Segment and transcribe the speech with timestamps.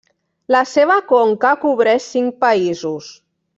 [0.55, 3.15] La seva conca cobreix cinc països: